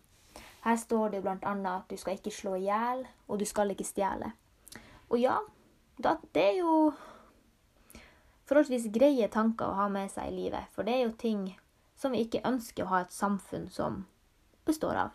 Her 0.64 0.76
står 0.76 1.10
det 1.10 1.22
bl.a. 1.22 1.36
at 1.52 1.90
du 1.90 1.96
skal 1.96 2.16
ikke 2.16 2.32
slå 2.34 2.56
i 2.56 2.66
hjel, 2.66 3.04
og 3.28 3.38
du 3.38 3.44
skal 3.44 3.70
ikke 3.70 3.86
stjele. 3.86 4.32
Og 5.10 5.20
ja, 5.20 5.36
det 5.98 6.42
er 6.42 6.56
jo 6.58 6.92
forholdsvis 8.48 8.90
greie 8.92 9.28
tanker 9.32 9.68
å 9.68 9.78
ha 9.78 9.88
med 9.92 10.10
seg 10.12 10.30
i 10.30 10.36
livet, 10.36 10.70
for 10.74 10.86
det 10.86 10.96
er 10.96 11.06
jo 11.06 11.18
ting 11.18 11.46
som 11.96 12.12
vi 12.12 12.24
ikke 12.24 12.44
ønsker 12.44 12.84
å 12.84 12.92
ha 12.92 13.02
et 13.04 13.14
samfunn 13.14 13.68
som 13.72 14.02
består 14.66 14.98
av. 15.06 15.14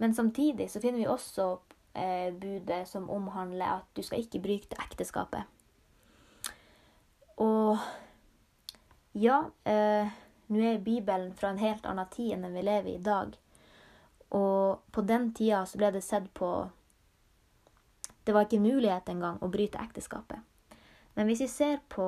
Men 0.00 0.14
samtidig 0.14 0.70
så 0.72 0.80
finner 0.80 1.02
vi 1.02 1.08
også 1.10 1.50
eh, 1.92 2.32
budet 2.32 2.86
som 2.88 3.10
omhandler 3.10 3.80
at 3.80 3.88
du 3.96 4.02
skal 4.06 4.22
ikke 4.24 4.40
bryte 4.40 4.78
ekteskapet. 4.80 5.44
Og 7.40 7.76
ja, 9.12 9.42
eh, 9.64 10.08
nå 10.46 10.64
er 10.64 10.82
Bibelen 10.84 11.34
fra 11.36 11.52
en 11.52 11.60
helt 11.60 11.86
annen 11.88 12.08
tid 12.12 12.34
enn 12.34 12.46
den 12.46 12.56
vi 12.56 12.64
lever 12.64 12.92
i 12.92 12.96
i 12.96 13.04
dag. 13.04 13.36
Og 14.30 14.80
på 14.92 15.02
den 15.02 15.32
tida 15.34 15.64
så 15.66 15.80
ble 15.80 15.90
det 15.96 16.04
sett 16.06 16.28
på 16.34 16.70
Det 18.24 18.34
var 18.36 18.44
ikke 18.46 18.60
mulighet 18.62 19.08
engang 19.08 19.40
å 19.42 19.48
bryte 19.50 19.80
ekteskapet. 19.80 20.38
Men 21.14 21.26
hvis 21.26 21.42
vi 21.44 21.48
ser 21.48 21.80
på 21.88 22.06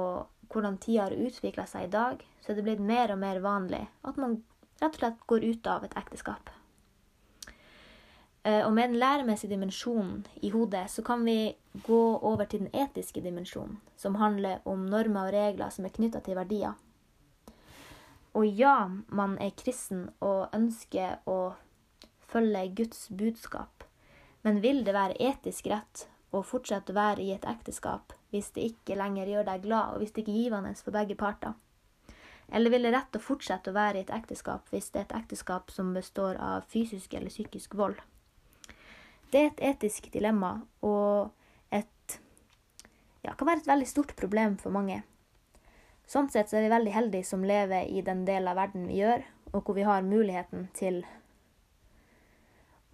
hvordan 0.53 0.79
tida 0.79 1.07
har 1.07 1.17
utvikla 1.17 1.67
seg 1.67 1.87
i 1.87 1.93
dag, 1.93 2.25
så 2.41 2.53
er 2.53 2.59
det 2.59 2.67
blitt 2.67 2.83
mer 2.85 3.13
og 3.15 3.21
mer 3.23 3.41
vanlig 3.45 3.87
at 4.03 4.19
man 4.21 4.43
rett 4.83 4.95
og 4.97 5.01
slett 5.01 5.25
går 5.31 5.47
ut 5.47 5.71
av 5.71 5.87
et 5.87 5.97
ekteskap. 5.99 6.51
Eh, 8.43 8.67
og 8.67 8.73
med 8.75 8.91
den 8.91 8.99
læremessige 8.99 9.55
dimensjonen 9.55 10.25
i 10.43 10.51
hodet, 10.51 10.89
så 10.91 11.03
kan 11.07 11.25
vi 11.25 11.55
gå 11.87 12.03
over 12.19 12.45
til 12.45 12.65
den 12.65 12.73
etiske 12.75 13.23
dimensjonen, 13.23 13.79
som 13.97 14.19
handler 14.19 14.65
om 14.65 14.89
normer 14.91 15.29
og 15.29 15.37
regler 15.37 15.71
som 15.71 15.87
er 15.87 15.95
knytta 15.95 16.21
til 16.21 16.37
verdier. 16.37 16.75
Og 18.35 18.47
ja, 18.47 18.89
man 19.09 19.37
er 19.39 19.55
kristen 19.57 20.09
og 20.21 20.49
ønsker 20.57 21.21
å 21.29 21.55
følge 22.33 22.65
Guds 22.75 23.07
budskap. 23.13 23.85
Men 24.43 24.63
vil 24.65 24.83
det 24.87 24.97
være 24.97 25.21
etisk 25.21 25.69
rett 25.71 26.09
å 26.33 26.41
fortsette 26.43 26.91
å 26.91 26.97
være 26.97 27.23
i 27.23 27.31
et 27.37 27.45
ekteskap 27.47 28.17
hvis 28.33 28.49
det 28.57 28.65
ikke 28.73 28.97
lenger 28.97 29.29
gjør 29.29 29.47
deg 29.51 29.67
glad, 29.67 29.93
og 29.93 30.01
hvis 30.01 30.15
det 30.15 30.25
ikke 30.25 30.33
er 30.33 30.41
givende 30.41 30.73
for 30.81 30.97
begge 30.97 31.17
parter? 31.21 31.53
Eller 32.53 32.73
vil 32.73 32.85
det 32.85 32.93
rett 32.93 33.17
å 33.17 33.23
fortsette 33.23 33.71
å 33.71 33.77
være 33.77 34.01
i 34.01 34.05
et 34.05 34.13
ekteskap 34.13 34.73
hvis 34.73 34.91
det 34.93 35.01
er 35.01 35.07
et 35.07 35.15
ekteskap 35.23 35.71
som 35.73 35.93
består 35.97 36.41
av 36.41 36.67
fysisk 36.73 37.15
eller 37.17 37.33
psykisk 37.33 37.77
vold? 37.79 38.01
Det 39.33 39.41
er 39.41 39.49
et 39.49 39.63
etisk 39.71 40.11
dilemma, 40.13 40.59
og 40.85 41.31
et 41.73 42.19
ja, 43.25 43.33
kan 43.33 43.49
være 43.49 43.63
et 43.63 43.71
veldig 43.71 43.89
stort 43.89 44.13
problem 44.19 44.59
for 44.61 44.75
mange. 44.75 44.99
Sånn 46.05 46.29
sett 46.29 46.51
så 46.51 46.59
er 46.59 46.67
vi 46.67 46.75
veldig 46.75 46.93
heldige 46.93 47.25
som 47.25 47.45
lever 47.47 47.89
i 47.89 48.03
den 48.05 48.27
delen 48.29 48.51
av 48.53 48.59
verden 48.61 48.85
vi 48.91 49.01
gjør, 49.01 49.25
og 49.53 49.63
hvor 49.65 49.79
vi 49.79 49.87
har 49.89 50.05
muligheten 50.05 50.69
til 50.77 51.01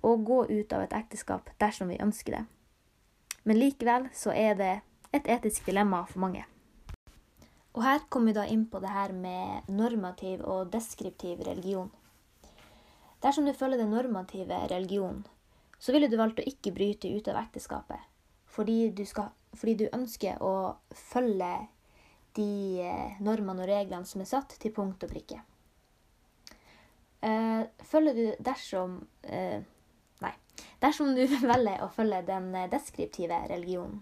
å 0.07 0.15
gå 0.23 0.45
ut 0.47 0.73
av 0.73 0.85
et 0.85 0.95
ekteskap 0.95 1.51
dersom 1.59 1.91
vi 1.91 1.99
ønsker 2.03 2.37
det. 2.37 2.45
Men 3.43 3.59
likevel 3.59 4.07
så 4.15 4.31
er 4.31 4.55
det 4.59 4.75
et 5.13 5.29
etisk 5.29 5.67
dilemma 5.69 6.03
for 6.09 6.23
mange. 6.25 6.45
Og 7.77 7.85
her 7.85 8.03
kommer 8.11 8.33
vi 8.33 8.39
da 8.39 8.45
inn 8.51 8.67
på 8.71 8.81
det 8.83 8.91
her 8.91 9.15
med 9.15 9.69
normativ 9.71 10.43
og 10.43 10.73
deskriptiv 10.73 11.45
religion. 11.47 11.91
Dersom 13.23 13.47
du 13.47 13.53
følger 13.53 13.79
den 13.79 13.91
normative 13.95 14.59
religionen, 14.71 15.25
så 15.79 15.95
ville 15.95 16.09
du 16.11 16.17
valgt 16.19 16.41
å 16.43 16.47
ikke 16.47 16.75
bryte 16.75 17.11
ut 17.11 17.29
av 17.31 17.43
ekteskapet 17.45 18.07
fordi 18.59 18.89
du, 18.91 19.05
skal, 19.07 19.29
fordi 19.55 19.75
du 19.85 19.91
ønsker 19.95 20.41
å 20.43 20.81
følge 20.91 21.53
de 22.35 22.81
eh, 22.83 23.21
normene 23.23 23.63
og 23.63 23.69
reglene 23.71 24.09
som 24.09 24.25
er 24.25 24.27
satt, 24.27 24.57
til 24.59 24.73
punkt 24.75 25.05
og 25.07 25.13
prikke. 25.13 25.39
Eh, 27.23 27.63
følger 27.87 28.19
du 28.19 28.43
dersom 28.43 28.99
Nei. 30.23 30.33
Dersom 30.83 31.15
du 31.15 31.23
velger 31.53 31.85
å 31.85 31.91
følge 31.95 32.23
den 32.27 32.51
eh, 32.57 32.69
deskriptive 32.73 33.39
religionen, 33.51 34.01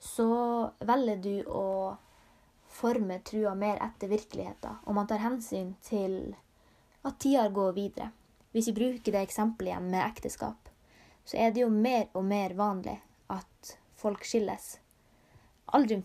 så 0.00 0.70
velger 0.80 1.20
du 1.20 1.34
å 1.44 1.96
forme 2.70 3.18
trua 3.26 3.54
mer 3.54 3.80
etter 3.84 4.08
virkeligheten, 4.08 4.80
og 4.86 4.96
man 4.96 5.08
tar 5.10 5.20
hensyn 5.20 5.74
til 5.84 6.34
at 7.04 7.18
tida 7.20 7.48
går 7.52 7.76
videre. 7.76 8.10
Hvis 8.50 8.70
vi 8.70 8.76
bruker 8.78 9.12
det 9.12 9.22
eksempelet 9.26 9.74
igjen 9.74 9.90
med 9.92 10.06
ekteskap, 10.06 10.68
så 11.24 11.36
er 11.36 11.52
det 11.52 11.62
jo 11.62 11.70
mer 11.70 12.08
og 12.16 12.24
mer 12.26 12.56
vanlig 12.58 12.96
at 13.30 13.74
folk 14.00 14.24
skilles. 14.26 14.78
Aldri, 15.76 16.00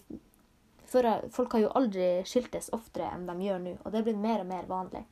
folk 0.92 1.56
har 1.56 1.64
jo 1.64 1.74
aldri 1.80 2.10
skiltes 2.28 2.70
oftere 2.76 3.10
enn 3.16 3.26
de 3.30 3.38
gjør 3.48 3.64
nå, 3.64 3.78
og 3.82 3.96
det 3.96 4.04
blir 4.06 4.20
mer 4.20 4.44
og 4.44 4.52
mer 4.52 4.68
vanlig. 4.70 5.06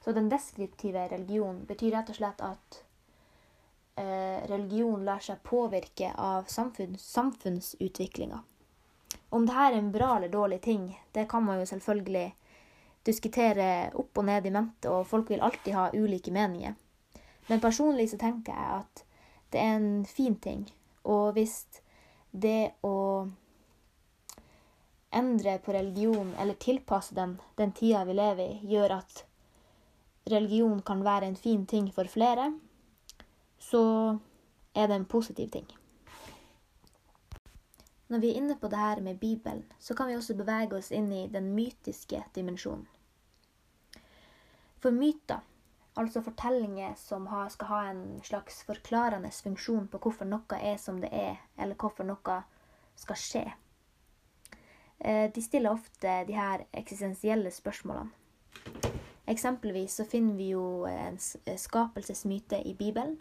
Så 0.00 0.16
den 0.16 0.30
deskriptive 0.32 1.04
religionen 1.12 1.66
betyr 1.68 1.92
rett 1.98 2.10
og 2.10 2.16
slett 2.16 2.40
at 2.42 2.80
religion 4.50 5.04
lar 5.04 5.20
seg 5.20 5.42
påvirke 5.42 6.12
av 6.16 6.44
samfunns, 6.48 7.02
samfunnsutviklinga. 7.12 8.38
Om 9.30 9.46
dette 9.46 9.66
er 9.66 9.78
en 9.78 9.90
bra 9.92 10.16
eller 10.16 10.28
dårlig 10.28 10.60
ting, 10.62 10.86
det 11.12 11.28
kan 11.28 11.44
man 11.44 11.60
jo 11.60 11.66
selvfølgelig 11.66 12.28
diskutere 13.06 13.90
opp 13.94 14.18
og 14.18 14.26
ned 14.28 14.46
i 14.46 14.52
mente, 14.54 14.90
og 14.90 15.06
folk 15.08 15.30
vil 15.30 15.42
alltid 15.44 15.74
ha 15.74 15.90
ulike 15.94 16.32
meninger. 16.32 16.74
Men 17.48 17.60
personlig 17.60 18.10
så 18.10 18.18
tenker 18.20 18.54
jeg 18.54 18.80
at 18.80 19.04
det 19.50 19.60
er 19.60 19.76
en 19.76 20.04
fin 20.06 20.36
ting. 20.36 20.66
Og 21.04 21.32
hvis 21.34 21.64
det 22.30 22.72
å 22.86 23.28
endre 25.10 25.56
på 25.58 25.74
religion, 25.74 26.34
eller 26.38 26.54
tilpasse 26.54 27.14
den 27.14 27.38
den 27.58 27.72
tida 27.72 28.04
vi 28.06 28.14
lever 28.14 28.44
i, 28.44 28.74
gjør 28.74 28.98
at 29.00 29.24
religion 30.30 30.82
kan 30.86 31.02
være 31.04 31.26
en 31.26 31.36
fin 31.36 31.64
ting 31.66 31.90
for 31.94 32.06
flere, 32.06 32.52
så 33.60 33.82
er 34.74 34.88
det 34.88 34.96
en 34.96 35.04
positiv 35.04 35.50
ting. 35.52 35.68
Når 38.10 38.18
vi 38.18 38.30
er 38.30 38.40
inne 38.40 38.56
på 38.58 38.68
det 38.68 38.78
her 38.78 39.00
med 39.00 39.20
Bibelen, 39.20 39.62
så 39.78 39.94
kan 39.94 40.08
vi 40.08 40.16
også 40.16 40.34
bevege 40.34 40.74
oss 40.74 40.90
inn 40.90 41.12
i 41.12 41.28
den 41.30 41.52
mytiske 41.54 42.24
dimensjonen. 42.34 42.88
For 44.80 44.90
myter, 44.90 45.44
altså 45.94 46.22
fortellinger 46.24 46.96
som 46.98 47.28
skal 47.52 47.70
ha 47.70 47.80
en 47.90 48.02
slags 48.24 48.64
forklarende 48.66 49.30
funksjon 49.30 49.86
på 49.92 50.00
hvorfor 50.02 50.26
noe 50.26 50.58
er 50.58 50.80
som 50.80 50.98
det 51.00 51.12
er, 51.12 51.36
eller 51.58 51.78
hvorfor 51.78 52.08
noe 52.08 52.40
skal 52.98 53.16
skje, 53.16 53.44
eh, 54.98 55.30
de 55.30 55.42
stiller 55.42 55.70
ofte 55.70 56.24
de 56.26 56.34
her 56.34 56.66
eksistensielle 56.72 57.50
spørsmålene. 57.50 58.10
Eksempelvis 59.30 60.00
så 60.00 60.04
finner 60.04 60.34
vi 60.34 60.50
jo 60.50 60.86
en 60.90 61.18
skapelsesmyte 61.20 62.58
i 62.66 62.74
Bibelen, 62.74 63.20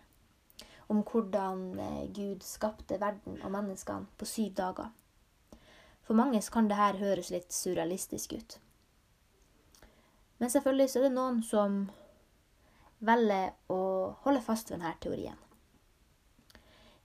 om 0.89 1.03
hvordan 1.05 1.79
eh, 1.79 2.05
Gud 2.13 2.43
skapte 2.43 2.99
verden 3.01 3.37
og 3.43 3.51
menneskene 3.53 4.09
på 4.17 4.25
syv 4.25 4.53
dager. 4.57 4.89
For 6.03 6.17
mange 6.17 6.41
kan 6.51 6.69
det 6.69 6.79
her 6.79 6.97
høres 6.97 7.29
litt 7.29 7.53
surrealistisk 7.53 8.33
ut. 8.33 8.57
Men 10.39 10.49
selvfølgelig 10.49 10.89
så 10.89 10.99
er 10.99 11.03
det 11.03 11.13
noen 11.13 11.43
som 11.45 11.83
velger 13.05 13.53
å 13.69 13.81
holde 14.23 14.41
fast 14.41 14.71
ved 14.71 14.79
denne 14.79 14.95
teorien. 15.03 15.37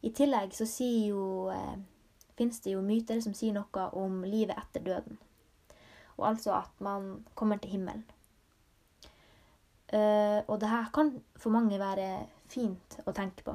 I 0.04 0.12
tillegg 0.12 0.54
så 0.56 0.64
jo, 0.68 1.50
fins 1.52 2.34
finnes 2.38 2.60
det 2.64 2.74
jo 2.74 2.82
myter 2.84 3.20
som 3.20 3.34
sier 3.36 3.54
noe 3.56 3.86
om 3.92 4.22
livet 4.24 4.56
etter 4.56 4.84
døden. 4.84 5.18
Og 6.16 6.28
altså 6.28 6.54
at 6.56 6.80
man 6.80 7.24
kommer 7.34 7.58
til 7.58 7.76
himmelen. 7.76 8.04
Uh, 9.92 10.40
og 10.48 10.58
det 10.60 10.68
her 10.68 10.88
kan 10.94 11.12
for 11.36 11.52
mange 11.54 11.78
være 11.78 12.26
fint 12.50 12.98
å 13.06 13.12
tenke 13.14 13.44
på. 13.46 13.54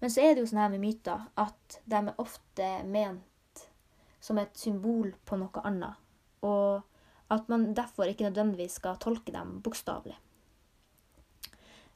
Men 0.00 0.10
så 0.10 0.24
er 0.24 0.34
det 0.34 0.44
jo 0.44 0.48
sånn 0.50 0.62
her 0.62 0.72
med 0.72 0.82
myter 0.82 1.26
at 1.40 1.80
de 1.84 1.98
er 2.00 2.22
ofte 2.22 2.68
ment 2.88 3.64
som 4.20 4.38
et 4.40 4.56
symbol 4.56 5.12
på 5.28 5.36
noe 5.40 5.64
annet. 5.64 6.00
Og 6.46 6.80
at 7.30 7.48
man 7.52 7.70
derfor 7.76 8.08
ikke 8.08 8.26
nødvendigvis 8.28 8.80
skal 8.80 8.98
tolke 9.00 9.32
dem 9.32 9.60
bokstavelig. 9.62 10.16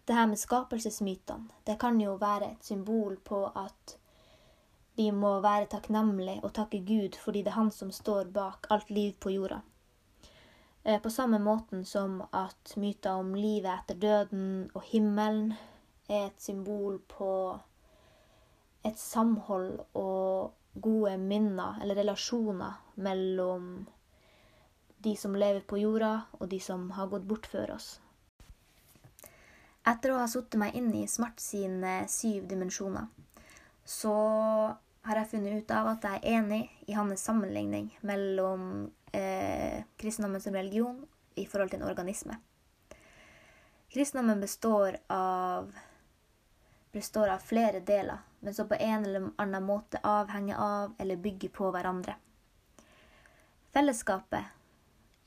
Det 0.05 0.15
her 0.15 0.27
med 0.29 0.37
skapelsesmytene, 0.37 1.49
det 1.67 1.79
kan 1.81 2.01
jo 2.01 2.19
være 2.21 2.53
et 2.53 2.65
symbol 2.65 3.17
på 3.25 3.47
at 3.57 3.97
vi 4.97 5.09
må 5.11 5.39
være 5.41 5.67
takknemlige 5.73 6.45
og 6.45 6.53
takke 6.55 6.85
Gud 6.87 7.17
fordi 7.19 7.43
det 7.43 7.55
er 7.55 7.59
Han 7.59 7.71
som 7.71 7.91
står 7.91 8.29
bak 8.35 8.67
alt 8.71 8.91
liv 8.91 9.15
på 9.21 9.33
jorda. 9.33 9.63
Eh, 10.85 11.01
på 11.03 11.11
samme 11.11 11.39
måten 11.39 11.85
som 11.85 12.23
at 12.33 12.77
myter 12.77 13.11
om 13.11 13.35
livet 13.35 13.73
etter 13.73 13.95
døden 13.95 14.71
og 14.75 14.83
himmelen 14.93 15.55
er 16.09 16.27
et 16.27 16.43
symbol 16.43 17.01
på 17.09 17.59
et 18.85 18.99
samhold 19.01 19.79
og 19.97 20.53
gode 20.75 21.17
minner 21.19 21.79
eller 21.83 22.03
relasjoner 22.03 22.81
mellom 22.97 23.85
de 25.05 25.17
som 25.21 25.37
lever 25.37 25.61
på 25.69 25.79
jorda, 25.79 26.15
og 26.41 26.49
de 26.49 26.59
som 26.61 26.89
har 26.97 27.11
gått 27.13 27.27
bort 27.29 27.47
før 27.47 27.75
oss. 27.77 27.99
Etter 29.85 30.15
å 30.15 30.21
ha 30.23 30.29
satt 30.31 30.57
meg 30.57 30.77
inn 30.79 30.89
i 30.97 31.05
Smart 31.11 31.43
sine 31.45 32.07
syv 32.09 32.47
dimensjoner, 32.49 33.11
så 33.85 34.15
har 35.05 35.21
jeg 35.21 35.31
funnet 35.35 35.61
ut 35.61 35.75
av 35.77 35.91
at 35.93 36.07
jeg 36.09 36.21
er 36.23 36.39
enig 36.39 36.63
i 36.89 36.97
hans 36.97 37.21
sammenligning 37.29 37.91
mellom 38.09 38.87
eh, 39.13 39.85
kristendommen 40.01 40.41
som 40.41 40.57
religion 40.57 41.03
i 41.37 41.45
forhold 41.45 41.75
til 41.75 41.83
en 41.83 41.91
organisme. 41.91 42.39
Kristendommen 43.93 44.41
består 44.41 44.97
av, 45.13 45.69
består 46.97 47.35
av 47.37 47.45
flere 47.45 47.85
deler, 47.85 48.25
men 48.45 48.55
som 48.55 48.69
på 48.69 48.77
en 48.79 49.07
eller 49.07 49.31
annen 49.41 49.65
måte 49.65 50.01
avhenger 50.03 50.61
av 50.61 50.95
eller 50.99 51.17
bygger 51.17 51.49
på 51.49 51.71
hverandre. 51.73 52.17
Fellesskapet 53.73 54.45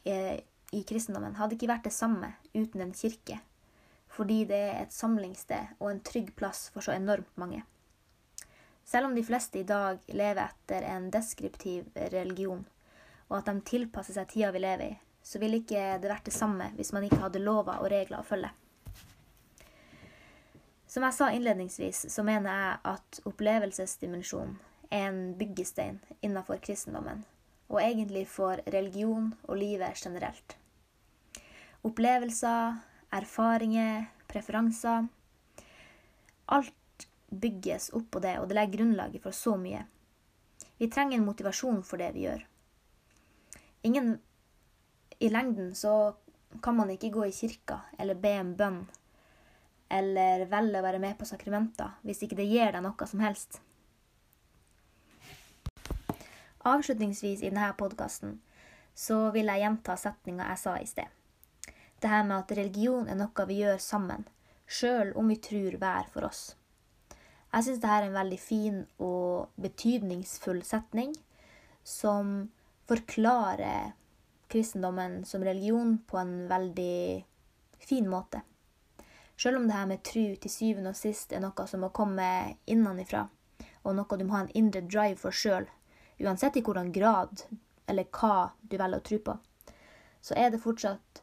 eh, 0.03 0.39
i 0.71 0.83
kristendommen 0.83 1.35
hadde 1.35 1.57
ikke 1.57 1.71
vært 1.71 1.87
det 1.89 1.95
samme 1.95 2.33
uten 2.53 2.83
en 2.83 2.93
kirke, 2.95 3.39
fordi 4.07 4.43
det 4.47 4.61
er 4.67 4.77
et 4.83 4.93
samlingssted 4.95 5.79
og 5.79 5.89
en 5.91 6.03
trygg 6.05 6.29
plass 6.37 6.67
for 6.73 6.85
så 6.85 6.93
enormt 6.95 7.33
mange. 7.41 7.63
Selv 8.87 9.09
om 9.09 9.15
de 9.15 9.25
fleste 9.25 9.59
i 9.59 9.67
dag 9.67 9.99
lever 10.15 10.45
etter 10.45 10.85
en 10.87 11.09
deskriptiv 11.11 11.89
religion, 12.13 12.63
og 13.27 13.41
at 13.41 13.49
de 13.49 13.65
tilpasser 13.67 14.15
seg 14.15 14.29
tida 14.31 14.53
vi 14.55 14.61
lever 14.63 14.93
i, 14.93 14.99
så 15.27 15.41
ville 15.41 15.59
ikke 15.59 15.97
det 15.99 16.07
vært 16.07 16.29
det 16.29 16.35
samme 16.37 16.69
hvis 16.77 16.93
man 16.95 17.03
ikke 17.03 17.19
hadde 17.25 17.43
lover 17.43 17.81
og 17.81 17.91
regler 17.91 18.21
å 18.21 18.27
følge. 18.27 18.53
Som 20.97 21.05
jeg 21.05 21.13
sa 21.13 21.27
innledningsvis, 21.29 22.07
så 22.09 22.23
mener 22.25 22.49
jeg 22.49 22.77
at 22.89 23.19
opplevelsesdimensjonen 23.29 24.55
er 24.89 25.03
en 25.11 25.19
byggestein 25.37 25.99
innenfor 26.25 26.57
kristendommen, 26.63 27.21
og 27.69 27.83
egentlig 27.83 28.23
for 28.31 28.57
religion 28.73 29.29
og 29.45 29.59
livet 29.61 30.01
generelt. 30.01 30.57
Opplevelser, 31.85 32.81
erfaringer, 33.13 34.09
preferanser 34.27 35.05
Alt 36.49 37.07
bygges 37.29 37.91
opp 37.93 38.09
på 38.11 38.23
det, 38.23 38.39
og 38.41 38.49
det 38.49 38.57
legger 38.57 38.79
grunnlaget 38.79 39.21
for 39.21 39.35
så 39.37 39.53
mye. 39.59 39.85
Vi 40.81 40.89
trenger 40.89 41.19
en 41.19 41.29
motivasjon 41.29 41.83
for 41.85 42.01
det 42.01 42.09
vi 42.15 42.25
gjør 42.25 42.47
ingen 43.87 44.19
I 45.19 45.29
lengden 45.29 45.75
så 45.75 46.15
kan 46.63 46.75
man 46.75 46.91
ikke 46.91 47.11
gå 47.11 47.25
i 47.25 47.31
kirka 47.35 47.79
eller 47.99 48.19
be 48.19 48.31
en 48.39 48.53
bønn 48.59 48.79
eller 49.89 50.45
velge 50.51 50.79
å 50.79 50.85
være 50.85 51.01
med 51.01 51.17
på 51.19 51.27
sakramenter 51.29 51.97
hvis 52.05 52.23
ikke 52.25 52.37
det 52.39 52.49
gir 52.49 52.73
deg 52.75 52.83
noe 52.83 53.07
som 53.09 53.23
helst. 53.23 53.61
Avslutningsvis 56.67 57.43
i 57.43 57.51
denne 57.51 57.69
podkasten 57.79 58.39
så 58.97 59.27
vil 59.35 59.47
jeg 59.51 59.63
gjenta 59.63 59.95
setninga 59.99 60.49
jeg 60.49 60.61
sa 60.63 60.73
i 60.81 60.87
sted. 60.89 61.07
Det 62.01 62.09
her 62.11 62.25
med 62.27 62.41
at 62.41 62.55
religion 62.57 63.07
er 63.09 63.17
noe 63.17 63.45
vi 63.49 63.61
gjør 63.61 63.79
sammen, 63.81 64.25
sjøl 64.67 65.13
om 65.17 65.29
vi 65.31 65.37
tror 65.41 65.77
hver 65.79 66.09
for 66.13 66.27
oss. 66.27 66.41
Jeg 67.53 67.63
syns 67.63 67.79
dette 67.79 67.93
er 67.93 68.07
en 68.07 68.17
veldig 68.17 68.39
fin 68.41 68.81
og 68.99 69.55
betydningsfull 69.63 70.59
setning 70.67 71.15
som 71.87 72.49
forklarer 72.89 73.93
kristendommen 74.51 75.21
som 75.25 75.43
religion 75.43 75.97
på 76.07 76.19
en 76.19 76.35
veldig 76.51 77.23
fin 77.79 78.09
måte. 78.11 78.43
Selv 79.37 79.57
om 79.57 79.67
det 79.67 79.73
her 79.73 79.85
med 79.85 80.03
tru 80.03 80.35
til 80.35 80.51
syvende 80.51 80.89
og 80.89 80.97
sist 80.97 81.33
er 81.33 81.41
noe 81.43 81.67
som 81.69 81.83
må 81.85 81.91
komme 81.93 82.27
innenfra, 82.65 83.27
og 83.85 83.95
noe 83.95 84.17
du 84.17 84.25
må 84.25 84.33
ha 84.33 84.45
en 84.45 84.55
indre 84.57 84.81
drive 84.81 85.19
for 85.21 85.35
sjøl, 85.35 85.67
uansett 86.17 86.57
i 86.57 86.63
hvordan 86.65 86.89
grad 86.91 87.45
eller 87.87 88.09
hva 88.17 88.49
du 88.61 88.75
velger 88.79 88.97
å 88.97 89.05
tro 89.05 89.19
på, 89.29 89.37
så 90.25 90.33
er 90.35 90.49
det 90.51 90.63
fortsatt 90.63 91.21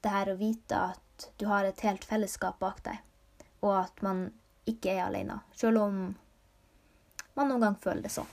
det 0.00 0.14
her 0.14 0.30
å 0.30 0.38
vite 0.38 0.78
at 0.92 1.28
du 1.40 1.48
har 1.50 1.66
et 1.66 1.82
helt 1.82 2.06
fellesskap 2.06 2.60
bak 2.62 2.84
deg, 2.86 3.02
og 3.66 3.74
at 3.82 4.02
man 4.06 4.28
ikke 4.70 4.94
er 4.94 5.08
alene, 5.08 5.40
sjøl 5.58 5.82
om 5.82 6.02
man 7.36 7.50
noen 7.50 7.66
gang 7.66 7.80
føler 7.82 8.06
det 8.06 8.14
sånn. 8.14 8.30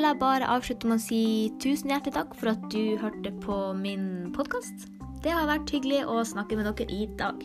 Vil 0.00 0.08
jeg 0.08 0.16
bare 0.16 0.46
avslutte 0.48 0.88
med 0.88 0.96
å 0.96 1.02
si 1.04 1.22
tusen 1.60 1.90
hjertelig 1.92 2.14
takk 2.14 2.30
for 2.40 2.54
at 2.54 2.62
du 2.72 2.96
hørte 3.02 3.34
på 3.44 3.56
min 3.76 4.30
podkast. 4.32 4.86
Det 5.20 5.34
har 5.34 5.44
vært 5.44 5.68
hyggelig 5.74 6.06
å 6.08 6.22
snakke 6.24 6.56
med 6.56 6.70
dere 6.70 6.86
i 6.88 7.04
dag. 7.20 7.42